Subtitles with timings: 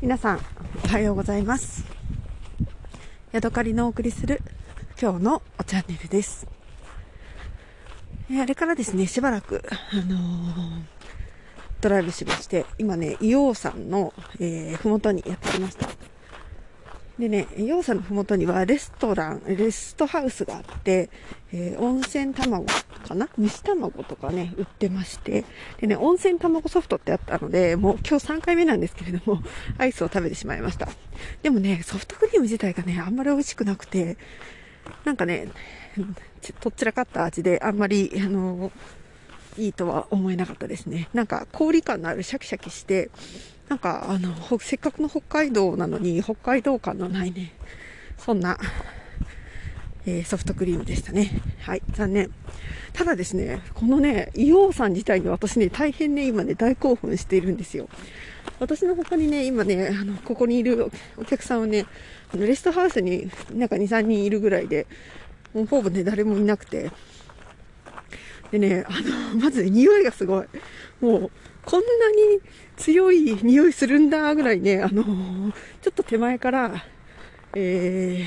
[0.00, 0.40] 皆さん
[0.84, 1.84] おはようございます。
[3.32, 4.40] ヤドカリのお送りする
[5.00, 6.46] 今日のおチャンネルです。
[8.30, 10.82] あれからですねしばらくあのー、
[11.80, 15.88] ドライブしまして今ね硫黄山の、えー、ふもとにやってきました。
[17.18, 21.10] でね、洋さんのふもとにはレストラン、レストハウスがあって、
[21.52, 22.64] えー、温泉卵
[22.98, 23.28] かな？
[23.38, 25.44] 蒸し卵とかね、売ってまして、
[25.80, 29.42] でね、温泉卵ソフトってあったので、もう今日3回目なんですけれども、
[29.78, 30.88] アイスを食べてしまいました。
[31.42, 34.16] でもね、ソフトクリーム自体がね、あんまり美味しくなくて、
[35.04, 35.48] なんかね、
[36.60, 38.72] とっちらかった味で、あんまり、あの、
[39.56, 41.08] いいとは思えなかったですね。
[41.12, 43.10] なんか氷感のあるシャキシャキして、
[43.68, 47.52] なんか、あの、せっかくの北海道なのに、北海道感のないね、
[48.16, 48.58] そんな、
[50.08, 51.42] えー、ソフトクリームでしたね。
[51.60, 52.30] はい、残念。
[52.94, 57.90] ただですね、このね、硫黄さん自体に私ね、大変ね、今ね、大興奮しているんですよ。
[58.58, 61.84] 私の他にね、今ね、あの、ここにいるお客さんはね、
[62.32, 64.86] あのレストハウスになんか2、3人いるぐらいで、
[65.52, 66.90] もうほぼね、誰もいなくて、
[68.50, 68.92] でね、あ
[69.34, 70.46] の、まず、匂いがすごい。
[71.02, 71.30] もう、
[71.66, 72.40] こんなに
[72.78, 75.52] 強い匂いするんだぐらいね、あのー、
[75.82, 76.86] ちょっと手前から、
[77.54, 78.24] え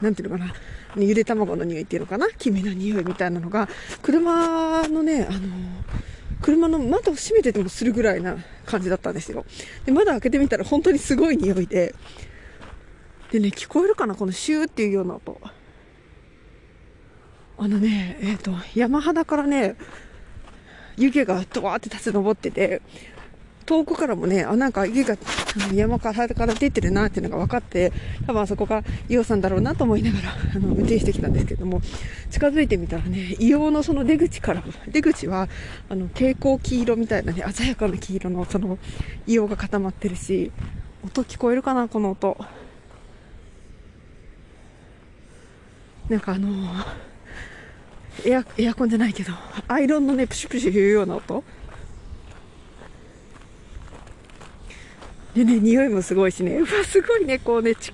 [0.00, 0.52] ー、なんていうのかな、
[0.96, 3.68] ゆで卵の匂いっていうのかな、黄身の匂いみたいなのが、
[4.02, 5.40] 車のね、あの、
[6.42, 9.44] 車の窓を閉めててもするぐらいな感じだったんですよ。
[9.86, 11.94] で、窓開けてみたら本当にすごい匂いで、
[13.30, 14.14] でね、聞こえるかな？
[14.14, 15.40] このシューっていうような音。
[17.58, 19.76] あのね、えっ、ー、と、山肌からね、
[20.96, 22.82] 湯気がドワーって立ち上ってて、
[23.64, 25.16] 遠くからもね、あ、なんか湯気が
[25.72, 27.92] 山からから出てるなっていうのが分かって、
[28.26, 31.80] 多分あそこが硫黄さんだろうなと思いながら、 あの、運転してきたんですけども、
[32.30, 35.48] 近づいてみたらね、硫黄のその出口から、出口は、
[35.88, 38.78] あの、蛍光黄色みたいなね、鮮やかな黄色のその、
[39.26, 40.50] 硫黄が固まってるし、
[41.04, 42.36] 音聞こえるかな、この音。
[46.08, 46.48] なんかあの
[48.26, 49.32] エアエアコンじゃないけど、
[49.66, 51.42] アイロンのね、プシュプシュ言うような音。
[55.34, 57.92] でね、匂いもすごいしね、 うわ、すごいね、こうね、地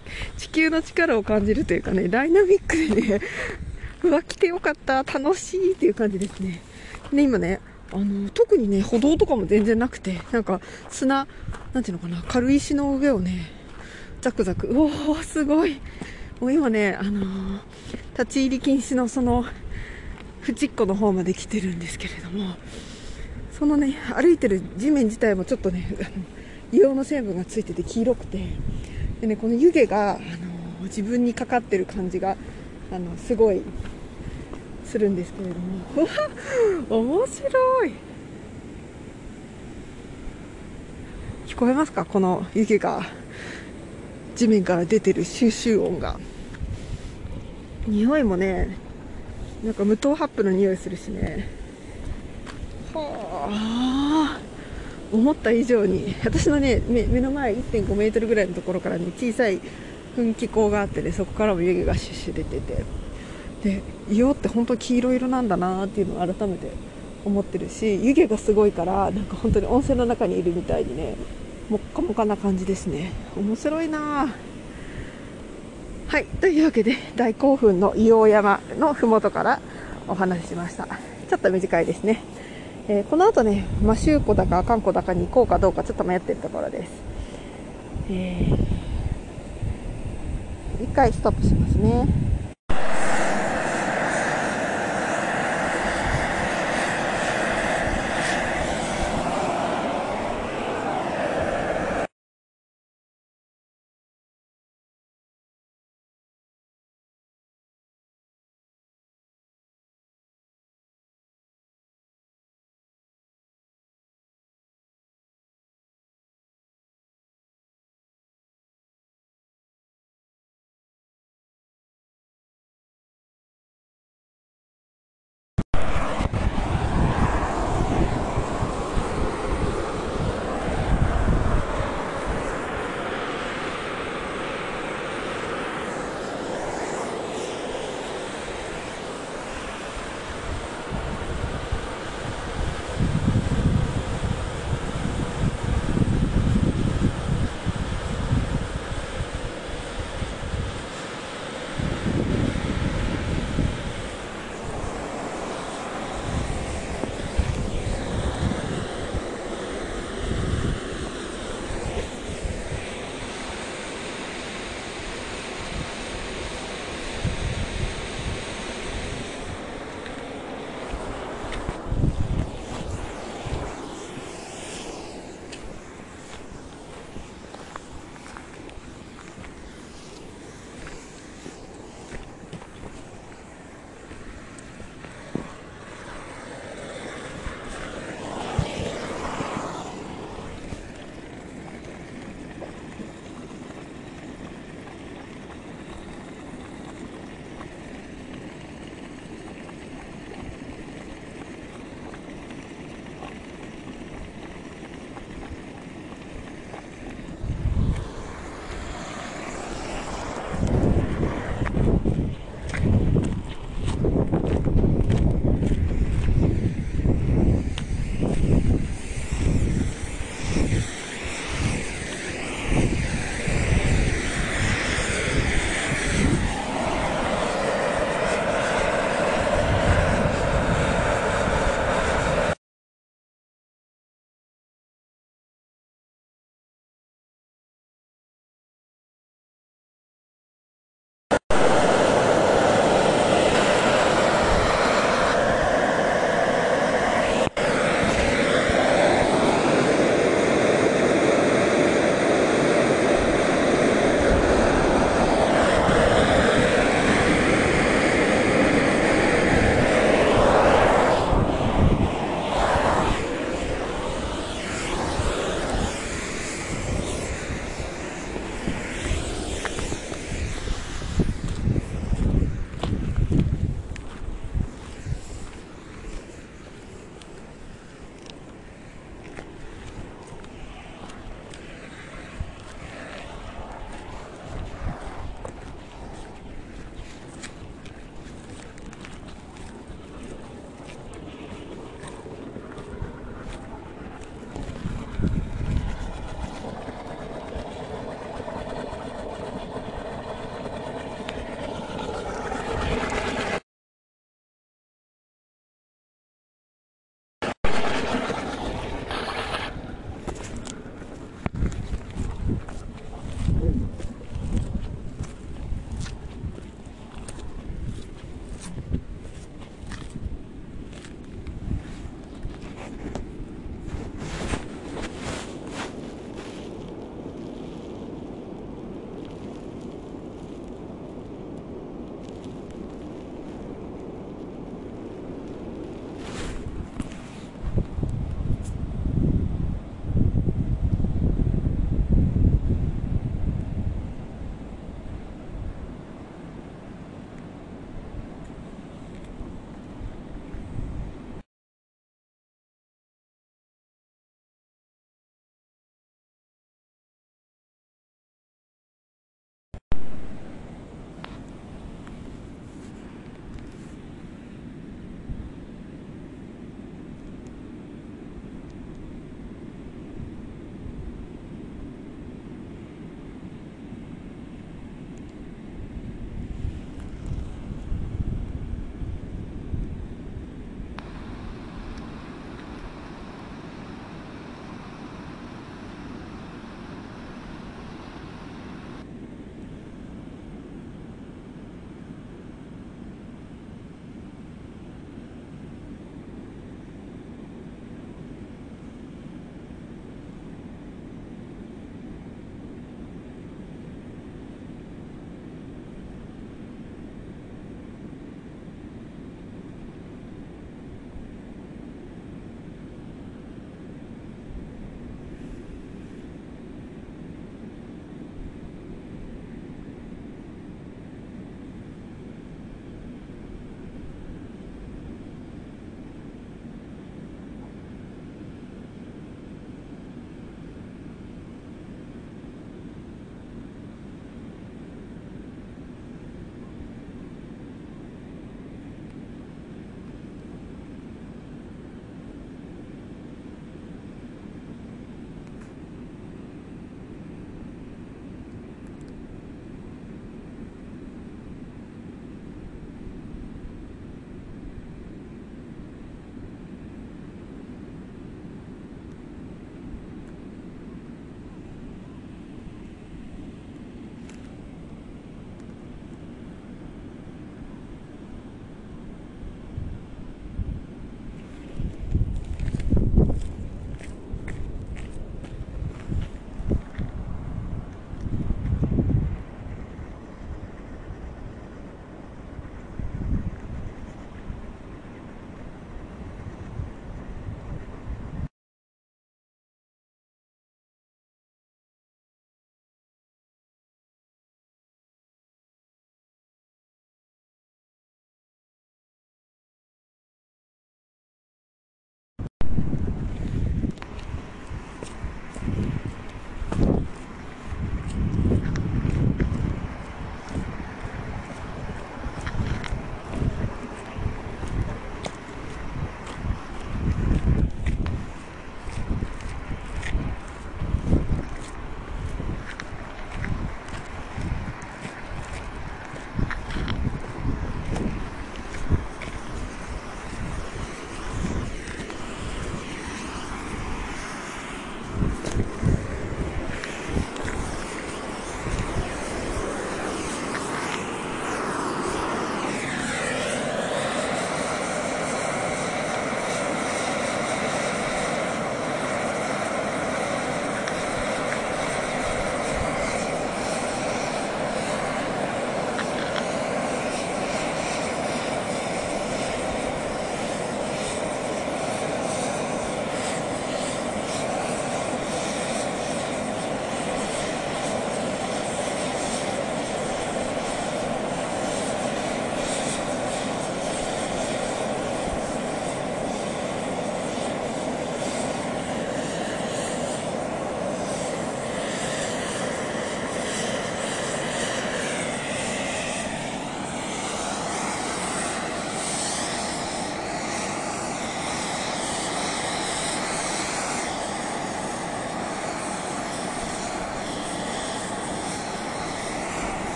[0.49, 3.21] 球の力を感じるというかね、ダイナミックでね、
[4.03, 6.61] うわ、来てよかった、楽しいっていう感じですね。
[7.13, 7.61] で、今ね、
[7.93, 10.61] あの、特にね、歩道とかも全然なくて、なんか
[10.91, 11.27] 砂、
[11.73, 13.51] なんていうのかな、軽石の上をね、
[14.21, 15.81] ザクザク、うおー、すごい。
[16.41, 17.61] もう今ね、あのー、
[18.19, 19.45] 立ち入り禁止のその、
[20.49, 22.55] 縁っこの方まで来てるんですけれども
[23.53, 25.87] そのね歩いてる地面自体もちょっとね
[26.73, 28.39] 硫黄の成分がついてて黄色くて。
[29.21, 30.21] でねこの湯気が、あの
[30.85, 32.37] 自分にかかってる感じが
[32.93, 33.63] あのすごい
[34.85, 35.79] するんですけれども。
[37.19, 37.93] 面白い。
[41.49, 42.05] 聞こえますか？
[42.05, 43.03] この湯気が。
[44.37, 46.21] 地面から出てる収集音が。
[47.89, 48.77] 匂いもね
[49.65, 51.49] なんか無糖ハップの匂いするしね。
[52.95, 54.48] はあ。
[55.13, 59.61] 思った以上に私のね目の前1.5メートルぐらいのところからね小さい
[60.17, 62.85] 噴気口があってねそこからも湯気がシュッシュ出てて
[63.63, 66.71] で硫黄って本当黄色色なんだなっていうのを改めて
[67.25, 71.17] 思ってるし湯気がすごいからなんか本当に温泉の中にいるみたいにね
[71.69, 74.35] もっかもかな感じですね面白いな
[76.09, 79.61] はい、というわけで大興奮の硫黄山の麓から
[80.09, 80.87] お話ししました。
[80.87, 82.23] ちょっと短いですね。
[82.91, 86.91] えー、この後ね、マシューコだかカンコだかに行こうかどうかちょっと迷ってるところです。
[88.11, 92.28] えー、一回ストップしますね。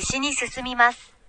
[0.00, 1.19] 西に進みます。